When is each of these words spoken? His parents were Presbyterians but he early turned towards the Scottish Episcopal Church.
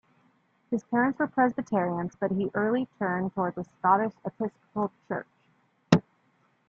His 0.71 0.83
parents 0.85 1.19
were 1.19 1.27
Presbyterians 1.27 2.15
but 2.19 2.31
he 2.31 2.49
early 2.55 2.87
turned 2.97 3.35
towards 3.35 3.55
the 3.57 3.65
Scottish 3.65 4.13
Episcopal 4.25 4.91
Church. 5.07 5.27